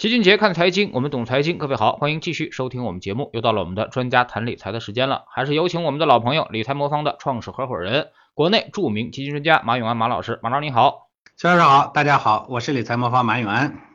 [0.00, 1.58] 齐俊杰看财经，我们懂财经。
[1.58, 3.28] 各位好，欢迎继续收听我们节目。
[3.34, 10.40] 又到了我们的专家谈理财的时间了，还是有请我们的老朋友理财魔方的创始合伙人，国内著名基金专家马永安马老师。
[10.42, 13.89] 马老师你好，肖老师好，大家好，我是理财魔方马永安。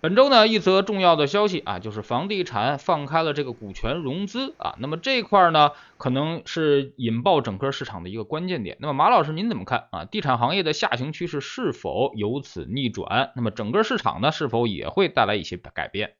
[0.00, 8.76] 本周呢，一则重要的消息啊，就是房地产放开了这个股权融资啊，那么这块呢，可能是引爆整个市场的一个关键点。
[8.78, 10.04] 那么马老师您怎么看啊？
[10.04, 13.32] 地产行业的下行趋势是否由此逆转？
[13.34, 16.12] 那么整个市场呢，是否也会带来一些改变？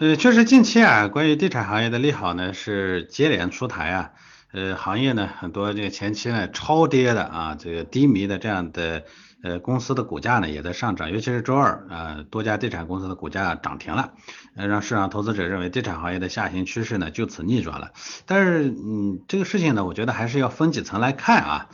[0.00, 4.10] 呃，确实近期啊，关于地产行业的利好呢是接连出台啊，
[4.52, 9.04] 呃，行业呢很多这个前期呢超跌的啊，这个低迷的这样的。
[9.40, 14.14] 呃，公司的股价呢也在上涨，尤其是周二啊，多家地产公司的股价涨停了，
[14.56, 17.92] 呃，让市场投资者认为地产行业的下行趋势呢就此逆转了。
[18.26, 21.68] 但是，嗯，这个事情呢，我觉得还是要分几层来看啊，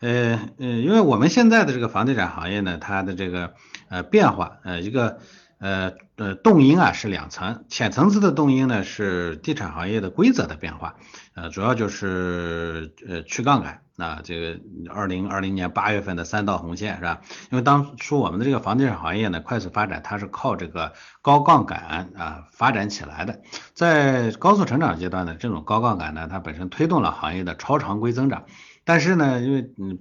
[0.00, 3.52] 呃，呃，因为我们现在的这个房地产行业呢，它的这个
[3.90, 5.18] 呃变化，呃，一个
[5.60, 10.96] 呃呃动因啊是两层，浅层次的动因呢是地产行业的规则的变化，
[11.34, 13.82] 呃，主要就是呃去杠杆。
[13.96, 17.20] 那这个二零二零年八月份的三道红线是吧？
[17.50, 23.40] 因为当初我们的这个房地产行业呢快速发展，它是靠这个高杠杆啊发展起来的。
[23.74, 28.44] 在高速成长阶段呢，这种高杠杆呢，它本身推动了行业的超常规增长。
[28.90, 30.00] 但是呢，因为嗯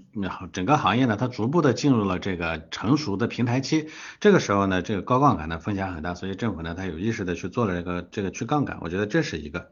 [0.51, 3.87] 整个行业呢，它逐步的进入了这个成熟的平台期，
[4.19, 9.69] 这个时候呢，这个高杠杆呢风险很大，所以政府呢，它有意识的去做了这个这个去杠杆，我觉得这是一个。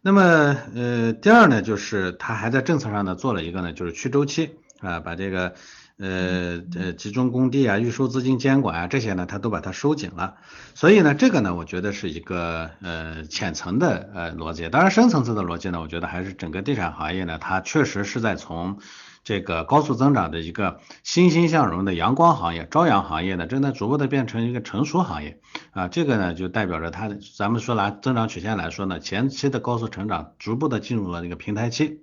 [0.00, 5.52] 那么，呃，第二呢，就是它还在政策上呢做了一个呢，就是去周期啊，把这个
[5.98, 10.36] 呃呃集中供地啊、预收资金监管啊这些呢，它都把它收紧了。
[10.74, 14.68] 所以呢，这个呢，我觉得是一个呃浅层的呃逻辑。
[14.68, 18.78] 当然，深层次的逻辑呢，我觉得还是整个地产行业呢，它确实是在从。
[19.26, 32.02] 这个高速增长的一个欣欣向荣的阳光行业、朝阳行业呢，正在逐步的变成一个成熟行业啊，这个呢就代表着它，咱们说拿增长曲线来说呢，前期的高速成长逐步的进入了那个平台期，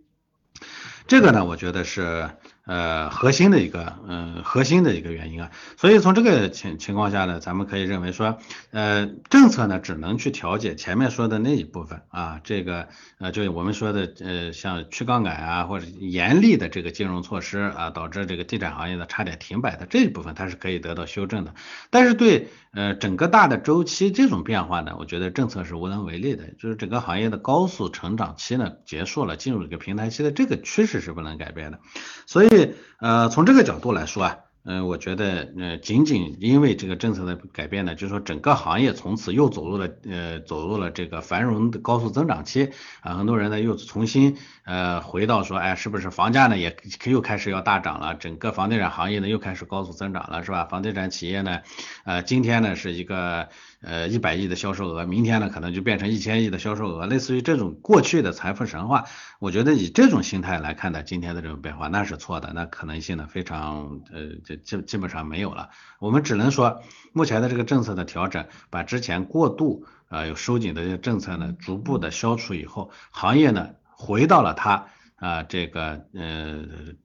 [1.06, 2.32] 这个呢，我觉得是。
[2.66, 8.38] 呃，核心的一个，嗯，核心的一个原因啊，所以从这个情情况下呢，咱们可以认为说，
[8.70, 21.56] 呃，政策呢只能去调节前面说的那一部分啊，这个，呃，就我们说的，呃，像去杠杆啊，或者严厉的这个金融措施啊，导致这个地产行业的差点停摆的这一部分，它是可以得到修正的。
[21.90, 31.80] 但是对，呃，整个大的周期这种变化呢，我觉得政策是无能为力的，就是整个行业的高速成长期呢结束了，进入一个平台期的这个趋势是不能改变的，
[32.28, 32.51] 所以。
[32.52, 34.38] 所以，呃，从这个角度来说啊。
[34.64, 42.70] 嗯，我觉得，呃，仅仅因为这个政策的改变呢，就是说整个行业从此又走入了，呃，走入了这个繁荣的高速增长期
[43.02, 48.14] 啊，很多人呢又重新，呃，回到说，哎，是不是房价呢也又开始要大涨了？
[48.14, 50.66] 整个房地产行业呢又开始高速增长了，是吧？
[50.66, 51.62] 房地产企业呢，
[52.04, 53.50] 呃，今天呢是一个，
[53.82, 59.06] 呃，一百亿的销售额，明天呢可能就变成一千亿的销售额，类似于这种过去的财富神话，
[59.40, 64.36] 我觉得以这种心态来看待今天的这种变化，那是错的，那可能性呢非常，呃。
[64.46, 65.70] 就基基本上没有了，
[66.00, 76.64] 我们只能说，目前的这个政策的调整，把之前过度呃有收紧的这些政策呢，逐步的消除以后，行业呢回到了它啊这个呃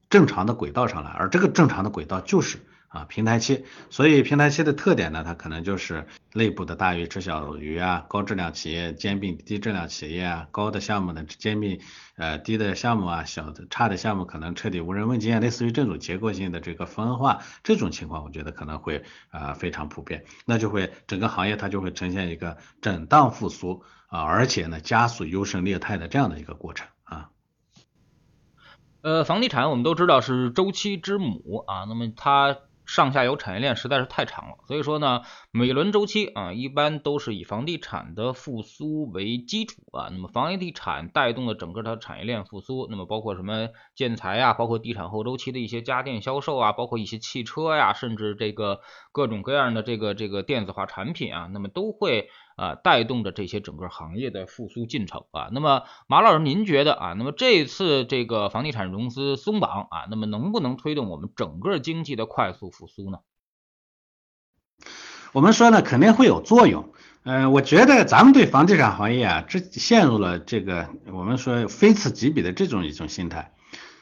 [0.09, 2.59] 正常的轨道上来，而这个正常的轨道就是。
[2.97, 11.79] 啊，平台期，所以平台期的特点呢，它可能就是内部的大鱼吃小鱼啊，高质量企业兼并低质量企业啊，高的项目呢兼并
[12.15, 27.29] 呃低的项目啊，小的差的项目可能彻底无人问津啊，类似于这种结构性的这个分化，这种情况我觉得可能会啊非常普遍，那就会整个行业它就会呈现一个震荡复苏啊，而且呢加速优胜劣汰的这样的一个过程啊。
[29.01, 32.57] 呃，房地产我们都知道是周期之母啊，那么它。
[32.87, 35.21] 上下游产业链实在是太长了，所以说呢，
[35.51, 40.07] 每轮周期啊，一般都是以房地产的复苏为基础啊。
[40.09, 48.79] 那么房地产带动了整个它产业链复苏，那么包括什么建材啊，包括地产后周期的一些家电销售啊，包括一些汽车呀，甚至这个
[49.11, 52.29] 各种各样的这个这个电子化产品啊，那么都会。
[52.57, 55.49] 啊，带动着这些整个行业的复苏进程啊。
[55.53, 63.19] 那么马老师，您觉得啊，那么这次这个房地产融资松绑啊，那么能不能推动我们整个经济的快速复苏呢？
[65.33, 66.91] 我们说呢，肯定会有作用。
[67.23, 73.53] 呃，我觉得咱们对房地产行业啊，这陷入了这个我们说非此即彼的这种一种心态。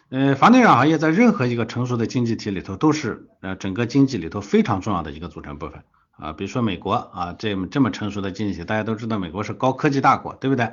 [0.10, 5.84] 呃，房地产行业在任何一个成熟的经济体里头，都是呃整个经济里头非常重要的一个组成部分。
[6.18, 10.72] 啊，比如说美国啊，这么这么成熟的经济体，大家都知道美国是高科技大国，对不对？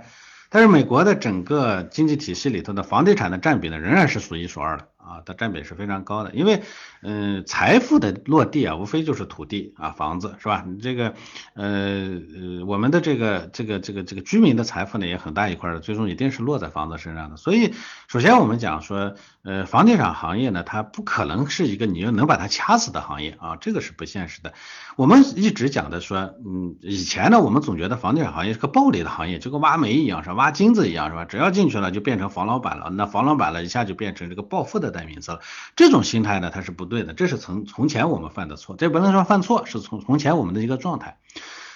[0.51, 6.33] 但是美国的整个经济体系里头的房地产的占比呢，仍然是数一数二的啊，它占比是非常高的。
[6.33, 6.63] 因为，
[7.03, 10.65] 嗯，财富的落地啊，无非就是土地啊、房子，是吧？
[10.67, 11.15] 你这个，
[11.55, 17.37] 呃呃，我们的这个这个这个这个居民的财富呢，也很大一块的，最终一定是落在房子身上的。
[17.37, 17.75] 所以，
[18.09, 24.55] 首先我们讲说，呃，房地产行业呢，它不可能是一个你又能把它掐死的行业啊，这个是不现实的。
[24.97, 30.35] 我们一直讲的说，嗯，以前呢，我们总觉得房地产行业是个暴利的行业，就跟挖煤一样，是吧？
[30.37, 31.25] 挖金子一样，是吧？
[31.25, 32.91] 只要进去了，就变成房老板了。
[32.91, 35.41] 那房老板了一下就变成这个暴富的代名词了。
[35.75, 41.19] 这种心态呢，它是不对的，这是从从前我们犯的错，这不能说犯错，是从从前我们的一个状态。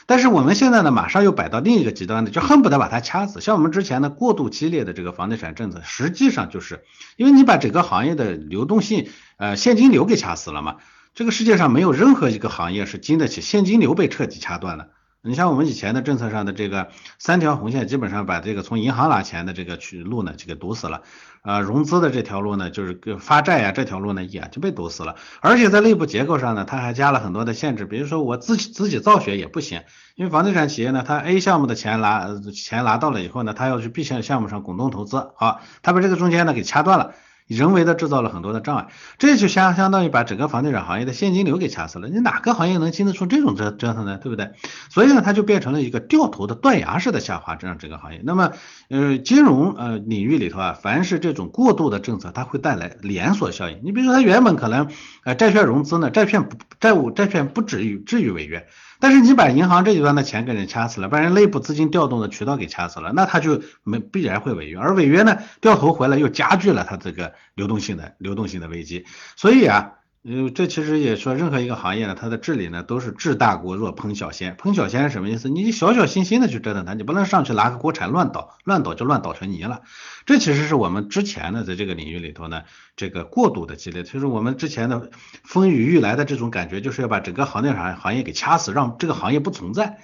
[0.08, 3.40] 但是我们现在呢，马上又摆到另一个极端的，就恨不得把它掐死。
[3.40, 6.84] 像我们之前呢过度激烈的这个房地产政策，实际上就是
[7.16, 10.76] 因为你把整个行业的流动性，呃，现金流给掐死了嘛。
[11.14, 14.90] 这个世界上没有任何一个行业是经得起现金流被彻底掐断的。
[15.26, 16.88] 你像我们以前的政策上的这个
[17.18, 21.02] 三条红线，基本上把这个从银行拿钱的这个去路呢就给堵死了，
[21.42, 29.82] 呃，融资的这条路呢就是发债呀这条路呢也就被堵死了，而且在内部结构上呢，它还加了很多的限制，比如说我自己自己造血也不行，
[30.14, 37.14] 因为房地产企业呢，它 A 项目的钱拿钱拿到了以后呢，它要去 B 项项目上滚动投资，好，它把这个中间呢给掐断了。
[37.46, 38.88] 人为的制造了很多的障碍，
[39.18, 42.08] 这就相相当于把整个房地产行业的现金流给掐死了。
[42.08, 44.18] 你哪个行业能经得出这种折折腾呢？
[44.18, 44.50] 对不对？
[44.90, 48.20] 所以呢，它就变成了一个掉头的断崖式的下滑，这样整个行业。
[48.24, 48.52] 那么，
[48.88, 53.80] 呃，金融呃领域里头啊，凡是这种过度的政策，它会带来连锁效应。
[53.84, 54.88] 你比如说，它原本可能
[55.24, 58.66] 呃债券融资呢，债券不债务债券不至于至于违约。
[59.00, 69.04] 但是你把银行这一端的钱给人掐死了，把人内部资金调动的渠道给掐死了，那他就没必然会违约，而违约呢，掉头回来又加剧了他这个流动性的流动性的危机，
[69.36, 69.92] 所以啊。
[70.28, 74.56] 因为，这其实也说，任何一个行业呢，它的治理呢都是治大国若烹小鲜。
[74.56, 75.48] 烹小鲜是什么意思？
[75.48, 79.82] 你小小心心的去折腾它，你不能上去拿个锅铲乱倒，乱倒就乱倒成泥了。
[80.24, 82.64] 这其实是我们之前呢，在这个领域里头呢，
[82.96, 85.10] 这个过度的激烈，其实我们之前的
[85.44, 90.00] 风雨欲来的这种感觉，就是要把整个行业行行业给掐死，让这个行业不存在。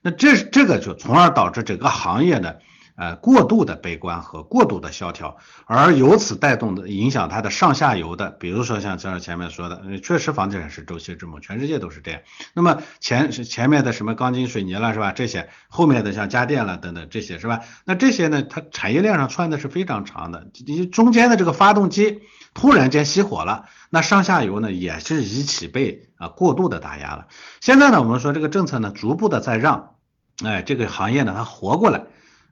[0.00, 2.54] 那这这个就从而导致整个行业呢。
[2.96, 12.20] 呃，过度的悲观和过度的萧条，而由此带动的影响它的上下游的，比如说像像前面说的，确实房地产是周期之母，全世界都是这样。
[12.54, 15.12] 那么前前面的什么钢筋水泥了是吧？
[15.12, 17.60] 这些后面的像家电了等等这些是吧？
[17.84, 22.22] 那这些呢，它产业链上串的是非常长的，你中间的这个发动机
[22.54, 27.26] 突然间熄火了，那上下游呢也是一起被啊过度的打压了。
[27.60, 29.96] 现在呢，我们说这个政策呢，逐步的在让，
[30.42, 32.06] 哎，这个行业呢它活过来。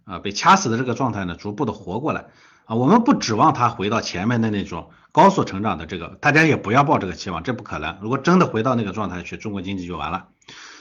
[0.05, 2.27] 啊，被掐死的这个状态呢，逐步的活过来
[2.67, 7.99] 啊，我们不指望它回到前面的那种高速成长的这个，大家也不要抱这个期望，这不可能。
[8.01, 10.29] 如果真的回到那个状态去，中国经济就完了。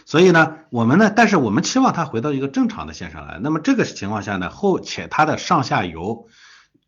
[0.06, 3.40] 所以呢，我们呢，但是我们期望它回到一个正常的线上来。
[3.42, 6.28] 那么这个情况下呢，后且它的上下游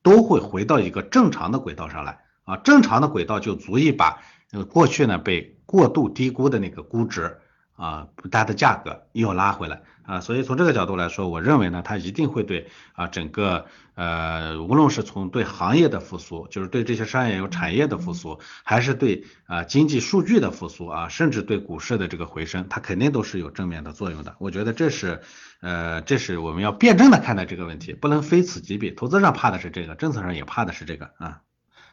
[0.04, 4.20] 都会回到一个正常的轨道上来啊，正常的轨道就足以把
[4.52, 7.40] 呃过去呢被过度低估的那个估值。
[7.76, 24.36] 啊，它的价格又拉回来啊，所以从这个角度来说，我认为呢，它一定会对啊整个呃，无论是从对行业的复苏，就是对这些商业有产业的复苏，还是对啊经济数据的复苏啊，甚至对股市的这个回升，它肯定都是有正面的作用的。
[24.40, 25.22] 我觉得这是
[25.62, 28.92] 呃，这是我们要辩证的看待这个问题，不能非此即彼。
[28.92, 31.42] 投资上怕的是这个，政策上也怕的是这个啊。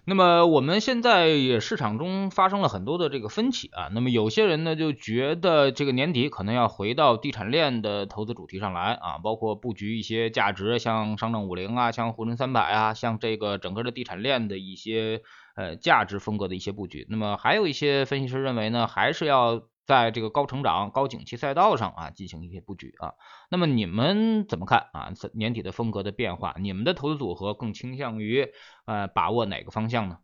[0.05, 15.23] 那么我们现在也市场中发生了很多的这个分歧啊，那么有些人呢就觉得这个年底可能要回到地产链的投资主题上来啊，包括布局一些价值，像上证五零啊，像沪深三百啊，像这个整个的地产链的一些
[15.55, 17.07] 呃价值风格的一些布局。
[17.09, 19.63] 那么还有一些分析师认为呢，还是要。
[19.93, 23.13] 在这个高成长、高景气赛道上啊，进行一些布局啊。
[23.51, 25.13] 那么你们怎么看啊？
[25.35, 28.49] 年底的风格的变化，你们的投资组合更倾向于
[28.87, 30.17] 呃把握哪个方向呢？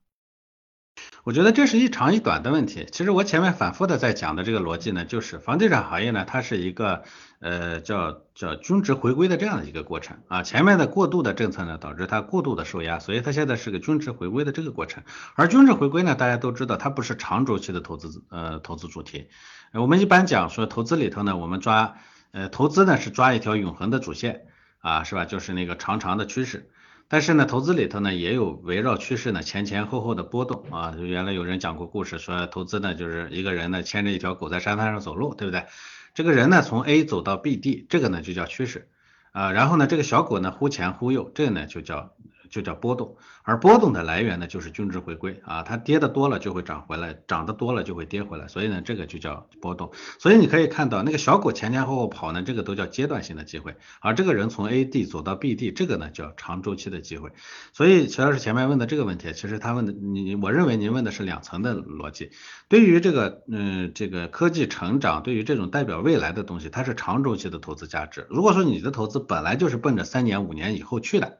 [1.28, 2.86] 我觉得这是一长一短的问题。
[2.90, 7.02] 其实我前面反复的在讲的这个逻辑呢，就是房地产行业呢，它是一个
[7.40, 10.42] 呃叫叫均值回归的这样的一个过程啊。
[10.42, 15.02] 前面的过度的政策呢，导致它过度的受压，所以它现在是个均值回归的这个过程。
[15.34, 19.28] 而均值回归呢，大家都知道，它不是长周期的投资呃投资主题。
[19.74, 21.96] 我们一般讲说投资里头呢，我们抓
[22.32, 24.46] 呃投资呢是抓一条永恒的主线
[24.78, 25.26] 啊，是吧？
[25.26, 26.70] 就是那个长长的趋势。
[27.10, 30.94] 但是呢，投资里头呢也有围绕趋势呢前前后后的波动啊。
[30.98, 35.64] 原来有人讲过故事，说投资呢就是一个人呢牵着一条狗在沙滩上走路，对不对？
[36.12, 38.90] 这个人呢从 A 走到 B 地，这个呢就叫趋势
[39.32, 39.52] 啊。
[39.52, 42.12] 然后呢这个小狗呢忽前忽右，这个呢就叫
[42.50, 49.92] 就叫波动，而波动的来源呢就是均值回归啊，它跌的多了就会涨回来，涨的多了就会跌回来，所以呢这个就叫波动。
[50.18, 57.30] 所以你可以看到那个小股前前后后跑呢，这个都叫阶段性的机会，而这个人从 A 地走到 B 地，这个呢叫长周期的机会。
[57.72, 62.30] 所以齐老师前面问的这个问题，其实他问的你，我认为您问的是两层的逻辑。
[62.68, 68.26] 对于这个嗯这个科技成长，对于这种代表未来的东西，它是长周期的投资价值。
[68.30, 71.38] 如果说你的投资本来就是奔着三年五年以后去的。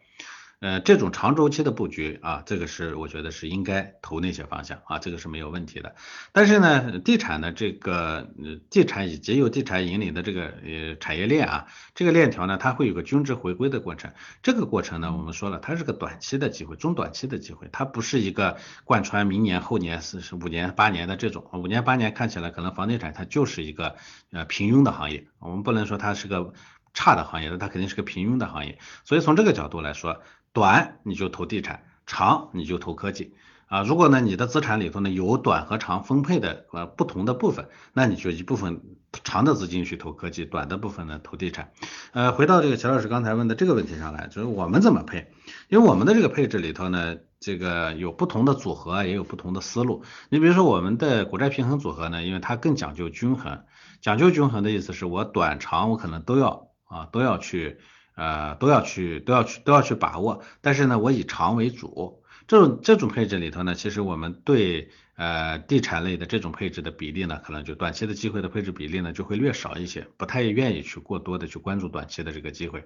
[0.60, 5.94] 呃，这种长周期的布局啊，这个是我觉得是应该投那些方向啊，这个是没有问题的。
[6.32, 8.28] 但是呢，地产的这个
[8.68, 14.12] 地产以及由地产引领的这个呃产业链啊，这个链条呢，它会有个均值回归的过程。
[14.42, 21.48] 这个过程呢，我们说了，它是个短期的机会，中短期的机会，它不是一个贯穿明年、后年、四十五年、八年的这种。
[21.52, 23.94] 五年、八年看起来可能房地产它就是一个
[24.32, 26.52] 呃平庸的行业，我们不能说它是个
[26.94, 28.80] 差的行业，那它肯定是个平庸的行业。
[29.04, 30.20] 所以从这个角度来说。
[30.52, 33.34] 短你就投地产，长你就投科技
[33.66, 33.82] 啊。
[33.82, 38.80] 如果呢你的资产里头呢有短和长分配的呃不同的部分，那你就一部分
[39.24, 41.72] 长的资金去投科技，短的部分呢投地产。
[42.12, 45.30] 呃，回到这个乔老师刚才问的这个问题上来，就是我们怎么配？
[45.68, 50.02] 因为我们的这个配置里头呢，这个有不同的组合，也有不同的思路。
[50.28, 53.64] 你比如说我们的股债平衡组合呢，因为它更讲究均衡，
[54.00, 57.78] 讲究均衡的意思是我短长我可能都要啊都要去。
[58.18, 60.42] 呃，都要去，都要去，都要去把握。
[60.60, 72.84] 但是呢，我以长为主，这种这种配置里头呢，其实我们对呃地产类的这种配置的比例呢，可能就短期的机会的配置比例呢就会略少一些，不太愿意去过多的去关注短期的这个机会。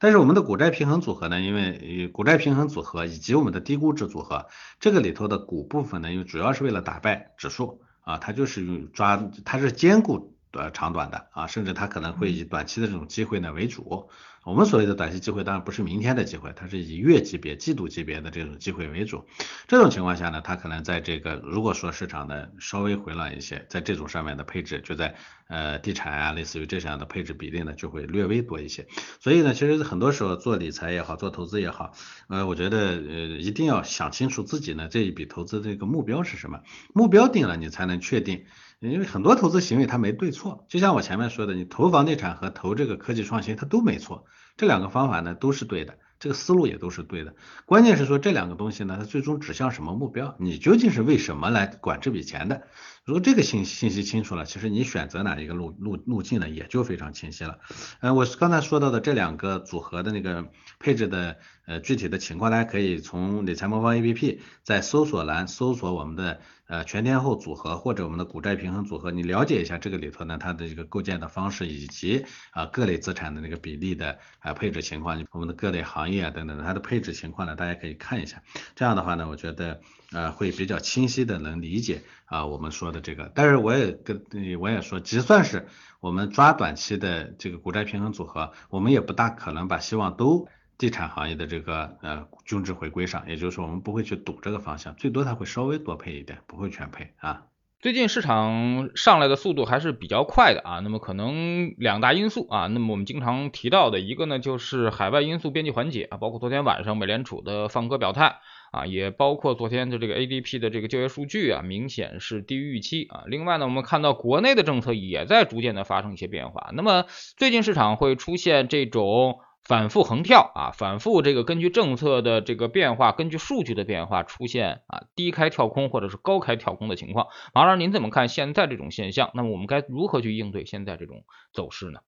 [0.00, 4.46] 但是我们的股债平衡组合呢，因为股债平衡组合以及我们的低估值组合，
[4.80, 14.10] 这个里头的股部分呢，因为主要是为了打败指数啊，它就是用抓，它是兼顾呃长短的啊，甚至它可能会以短期的这种机会呢为主。
[14.44, 19.24] 我们所谓的短期机会，当然不是明天的机会，它是以月级别、季度级别的这种机会为主。
[19.68, 25.14] 这种情况下呢，它可能在这个如果说市场呢稍微回暖一些，在这种上面的配置就在
[25.46, 28.86] 呃地产啊，类似于这样的配置比例呢就会略微多一些。
[29.20, 31.92] 所以呢，其实很多时候做理财也好，做投资也好，
[32.28, 32.98] 呃，我觉得呃
[33.38, 36.60] 一定要想清楚自己呢这一笔投资这个目标是什么，
[36.92, 38.44] 目标定了，你才能确定。
[38.88, 44.24] 因为很多投资行为它没对错，就像我前面说的，你投房地产和投这个科技创新，它都没错，
[44.56, 47.34] 这两个方法呢都是对的，这个思路也都是对的。
[47.64, 50.34] 关键是说这两个东西呢，它最终指向什么目标？
[50.38, 52.62] 你究竟是为什么来管这笔钱的？
[53.04, 57.58] 如果这个信信息清楚了，其实你选择哪一个路路路径呢，也就非常清晰了。
[58.00, 66.40] 嗯，我刚才说到的这两个组合的那个配置的呃具体的情况，大家可以从理财魔方 APP 在搜索栏搜索我们的。
[66.68, 78.42] 呃，全天候组合或者我们的股债平衡组合，你了解一下这个里头呢，它的一个构建的方式以及啊各类资产的那个比例的啊配置情况，我们的各类行业啊等等，它的配置情况呢，大家可以看一下。
[78.74, 79.82] 这样的话呢，我觉得
[80.12, 83.30] 呃会比较清晰的能理解啊我们说的这个。
[83.34, 84.24] 但是我也跟
[84.60, 85.66] 我也说，就算是
[86.00, 90.48] 我们抓短期的这个股债平衡组合，我们也不大可能把希望都。
[90.78, 97.44] 地产行业的这个呃均值回归上，也就是说我们不会去赌这个方向，最多它会稍微多配一点，不会全配啊。
[97.78, 108.40] 最近市场上来的速度还是比较快的啊，那么可能两大因素啊，那么我们经常提到的一个呢就是海外因素边际缓解啊，包括昨天晚上美联储的放鸽表态
[108.72, 113.22] 啊，也包括昨天的这个 ADP 的这个就业数据啊，明显是低于预期啊。
[113.26, 117.04] 另外呢，我们看到国内的政策也在逐渐的发生一些变化，那么
[117.36, 119.38] 最近市场会出现这种。
[119.64, 127.28] 反复横跳啊，反复这个根据政策的这个变化，根据数据的变化出现啊低开跳空或者是高开跳空的情况。
[127.54, 129.30] 马老师，您怎么看现在这种现象？
[129.34, 132.00] 那么我们该如何去应对现在这种走势呢？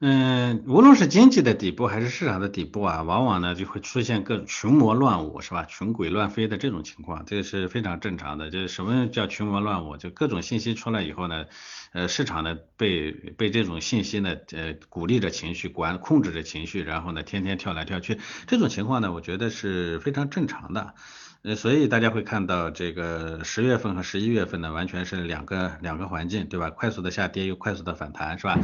[0.00, 5.64] 嗯，无论是经济的底部还是市场的底部啊，往往呢就会出现各群魔乱舞，是吧？
[5.64, 8.48] 群鬼乱飞的这种情况，这个是非常正常的。
[8.48, 9.96] 就是什么叫群魔乱舞？
[9.96, 11.46] 就各种信息出来以后呢，
[11.92, 20.94] 呃，市场呢被被这种信息呢，呃，鼓励着情绪，管控制着情绪，然后呢，天天跳来跳去，这种情况呢，我觉得是非常正常的。
[21.42, 26.68] 呃，所以大家会看到这个十月份和十一月份呢，完全是两个两个环境，对吧？
[26.70, 28.58] 快速的下跌又快速的反弹，是吧？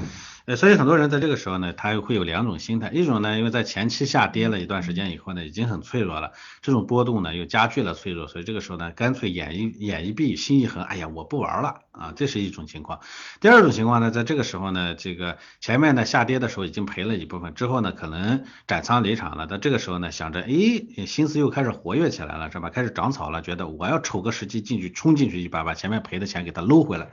[0.47, 13.01] 呃，所以很多人在这个时候呢，他会有两种心态，一种呢，因为在前期下跌了一段时间以后呢，已经很脆弱了，这种波动呢又加剧了脆弱，所以这个时候呢，干脆眼一眼一闭，心一横，哎呀，我不玩了啊，这是一种情况。
[13.41, 22.69] 第二种情况呢，在这个时候呢，这个前面呢下跌的时候已经赔了一部分，之后呢可能斩仓离场了，但这个时候呢想着，哎，心思又开始活跃起来了，是吧？
[22.69, 27.09] 开始长草了，觉得我要瞅个时机进去冲进去一把，把前面赔的钱给他搂回来。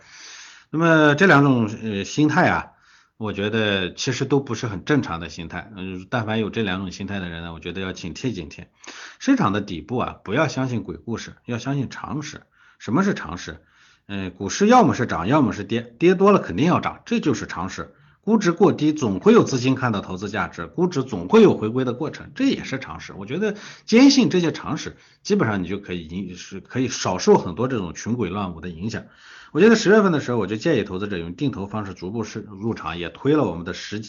[0.69, 2.71] 那么这两种呃心态啊，
[3.21, 5.71] 我觉得其实都不是很正常的心态。
[5.77, 8.65] 嗯，但凡有这两种心态的人呢，我觉得要警惕警惕。
[9.19, 12.41] 市场的底部啊，不要相信鬼故事，要相信常识。
[12.79, 13.63] 什么是常识？
[14.07, 17.93] 嗯，股市要么是涨，要么是跌，跌多了肯定要涨，这就是常识。
[18.23, 23.13] 估值过低，总会有资金看到投资价值；估值总会有回归的过程，这也是常识。
[23.13, 29.05] 我觉得坚信这些常识，基本上你就可以影是可以少受很多这种群鬼乱舞的影响。
[29.51, 34.01] 我觉得十月份的时候，我就建议投资者用定投方式逐步是入场，也推了我们的十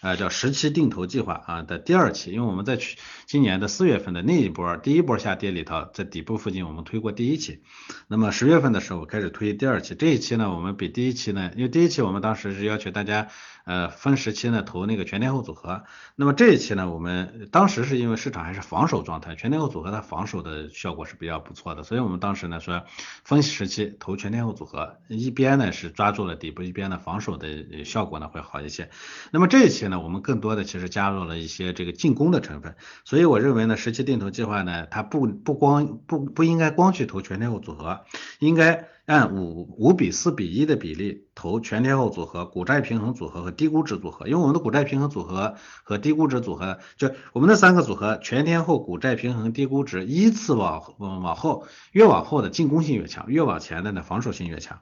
[0.00, 7.62] 呃叫十期定投计划啊的第二期，因为我们在去今年的四月份的那一波第一波下跌里头，在底部附近我们推过第一期，
[8.06, 13.28] 那么十月份的时候开始推第二期，这一期呢我们比第一期呢，因为第一期我们当时是要求大家
[13.64, 15.84] 呃分时期呢投那个全天候组合，
[16.16, 22.84] 那么这一期呢我们当时是因为市场还是防守状态，全天候组合它防守的效果是比较不错的，所以我们当时呢说
[23.24, 24.96] 分时期投全天候组合。
[25.08, 28.90] 一边呢是抓住了底部，一边呢防守的效果呢会好一些。
[29.32, 32.76] 那么这一期那，我们更多的其实加入了一些这个进攻的成分。
[33.04, 38.00] 所以我认为呢，十七定投计划呢，它不不光不不应该光去投全天候组合，
[38.38, 38.88] 应该。
[39.08, 54.80] 按五五比四比一的比例投全天候组合、股债平衡组合和低估值组合，因为我们的股债平衡组合和低估值组合，就我们的三个组合，全天候、股债平衡、低估值，依次往往后，越往后的进攻性越强，越往前的呢防守性越强。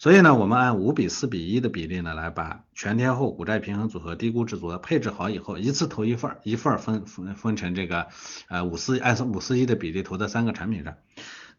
[0.00, 8.08] 所以呢，我们按五比四比一的比例呢，来把全天候、股债平衡组合、低估值组合配置好以后，一次投一份儿，一份儿分分分成这个
[8.48, 10.94] 呃五四按五四一的比例投在三个产品上。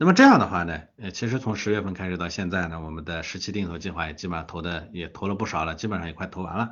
[0.02, 6.70] 那么这样的话呢，呃，其实从十月份开始到现在呢，我们的十七定投计划也基本上投的也投了不少了，基本上也快投完了。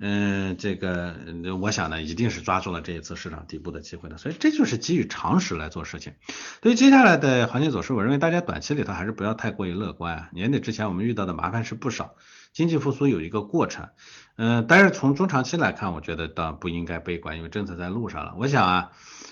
[0.00, 1.14] 嗯，这个
[1.60, 6.14] 我想呢，一定是抓住了这一次市场底部的机会的，所以这就是基于常识来做事情。
[6.62, 10.28] 对于接下来的行情走势，我认为大家短期里头还是不要太过于乐观啊。
[10.32, 12.16] 年底之前我们遇到的麻烦是不少，
[12.52, 13.90] 经济复苏有一个过程。
[14.36, 18.34] 嗯，但是从中长期来看，我觉得倒不应该悲观，因为政策在路上了。
[18.38, 18.90] 我想啊。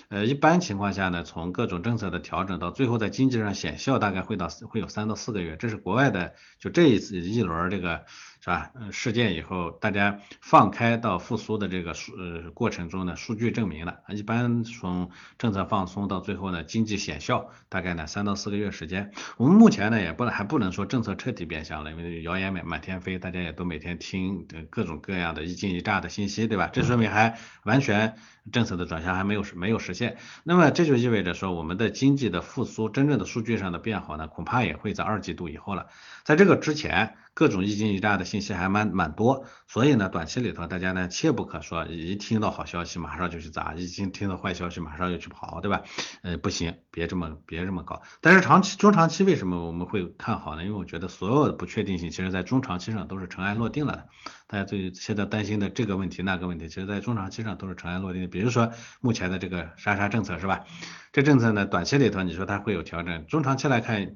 [0.09, 5.55] 呃，一般情况下呢，从各种政策的调整到最后在经济上显效，大概会到会有三到四个月。
[5.57, 8.05] 这是国外的，就这一次一轮这个
[8.43, 8.73] 是吧？
[8.91, 19.13] 事件以后，大家放开到复苏的这个数呃过程中呢，数据证明了，一般从政策放松到最后呢，经济显效，大概呢三到四个月时间。
[19.37, 26.69] 我们目前呢也不能还不能说政策彻底变相了，因为谣言满满天飞，大家也都每天听各种各样的一惊一乍的信息，对吧？
[26.73, 28.17] 这说明还完全
[28.51, 30.17] 政策的转向还没有没有实现。
[30.43, 35.87] 那么这就意味着说，我们的经济的复苏，真正的数据上的变好呢，恐怕也会在二季度以后了。
[36.25, 45.81] 在这个之前，各种一惊一乍的信息还蛮蛮多，所以呢，短期里头大家呢，切不可说一听到好消息马上就去砸，一听听到坏消息马上就去跑，对吧？
[46.21, 48.03] 呃，不行，别这么别这么搞。
[48.21, 50.63] 但是长期、中长期为什么我们会看好呢？
[50.63, 54.07] 因为我觉得所有的不确定性，其实在中长期上都是尘埃落定了的。
[54.45, 58.27] 大家最现在担心的这个问题那个问题，其实在中长期上都是尘埃落定的。
[58.27, 60.65] 比如说目前的这个杀杀政策是吧？
[61.11, 64.15] 这政策呢，短期里头你说它会有调整，中长期来看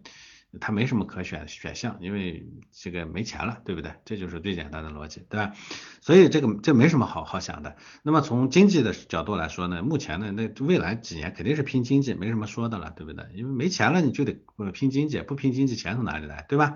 [0.59, 3.93] 它没什么可选选项，因为这个没钱了，对不对？
[4.05, 5.53] 这就是最简单的逻辑，对吧？
[6.01, 7.75] 所以这个这没什么好好想的。
[8.03, 13.25] 那么从经济的角度来说呢，目前呢，那未来几年肯定是拼经济，没什么说的了，对不对？
[13.33, 14.37] 因为没钱了，你就得
[14.73, 16.75] 拼经济，不拼经济钱从哪里来，对吧？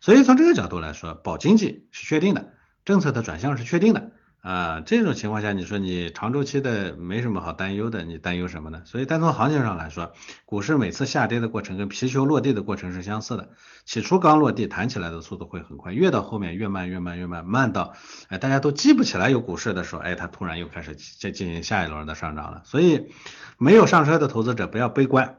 [0.00, 2.54] 所以从这个角度来说，保经济是确定的。
[2.84, 4.11] 政策的转向是确定的
[4.42, 8.82] 啊，这种情况下，你说你长周期的没什么好担忧的，你担忧什么呢？
[8.84, 10.12] 所以单从行情上来说，
[10.46, 13.50] 股市每次下跌的过程跟皮球落地的过程是相似的，
[13.84, 17.94] 起初刚落地弹起来的速度会很快，越到后面越慢越慢越慢，慢到
[18.30, 22.62] 哎大家都记不起来有股市的时候，哎它突然又开始进进行下一轮的上涨了。
[22.64, 23.12] 所以
[23.58, 25.36] 没有上车的投资者不要悲观，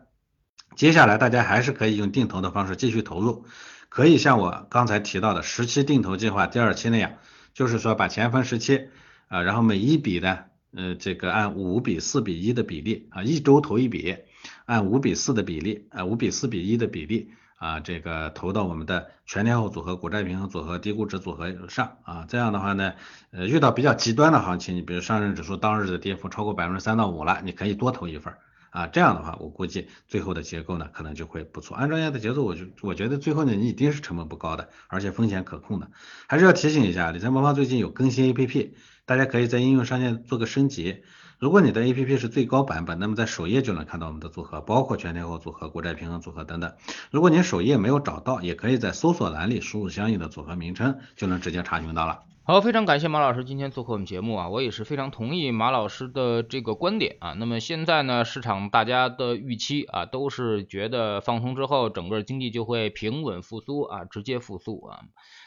[0.78, 3.48] 接下来大家还是可以用定投的方式继续投入，
[3.90, 7.12] 可以像我刚才提到的十期定投计划第二期那样。
[7.54, 8.90] 就是说把前分十期
[9.28, 10.40] 啊，然后每一笔呢，
[10.76, 14.18] 呃，这个按五比四比一的比例啊，一周投一笔，
[14.66, 22.94] 按五比四的比例啊，五比四比一的比例啊，这个投到我们的全天候组合、股债平衡组合、低估值组合上啊，这样的话呢，
[23.32, 28.34] 呃，遇到比较极端的行情，你比如上证指数当日的跌幅超过百分之三到五了，你可以多投一份。
[28.74, 31.78] 啊，这样的话，我估计最后的结构呢，可能就会不错。
[31.78, 35.92] 安装页的节奏，我就我觉得最后呢，你一定是成本不高的，而且风险可控的。
[36.28, 38.72] 还是要提醒一下，理财魔方最近有更新 APP，
[39.06, 41.04] 大家可以在应用商店做个升级。
[41.44, 46.74] 如果你的 APP 是最高版本，那么在首页就能看到我们的组合，包括全天候组合、国债平衡组合等等。
[47.12, 52.22] 如果您首页没有找到，也可以在搜索栏里输入相应的组合名称，就能直接查询到了。
[52.46, 57.34] 好，非常感谢马老师今天做客我们节目啊，我也是非常同意马老师的这个观点啊。
[57.34, 65.00] 那么现在呢，市场大家的预期啊，都是觉得放松之后，整个经济就会平稳复苏啊，直接复苏啊。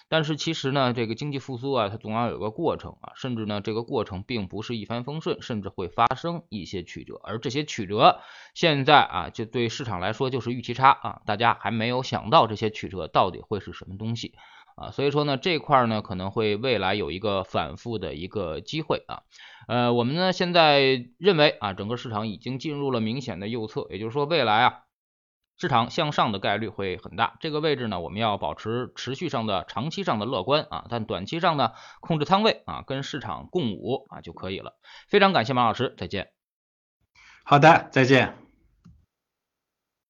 [0.08, 8.20] 但是其实呢，这个经济复苏啊，它总要有个过程啊，甚至呢，这个过程并不是一帆风顺，甚至会发生一些曲折，而这些曲折
[8.54, 14.34] 现在啊，就对市场来说就是预期差啊，大家还没有想到这些曲折到底会是什么东西
[14.76, 19.22] 啊，所以说呢，这块呢可能会未来有一个反复的一个机会啊，
[19.66, 24.85] 呃，我们呢现在认为啊，整个市场已经进入了明显的右侧，也就是说未来啊。
[25.58, 34.78] 市场向上的概率会很大，这个位置呢，我们要保持持续上的长期上的乐观啊，但短期上呢，控制仓位啊，跟市场共舞啊就可以了。
[35.08, 36.28] 非常感谢马老师，再见。
[37.44, 38.45] 好的，再见。